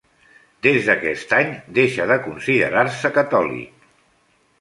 Des 0.67 0.77
d'aquest 0.87 1.35
any 1.39 1.51
deixa 1.79 2.07
de 2.13 2.17
considerar-se 2.23 3.13
catòlic. 3.19 3.87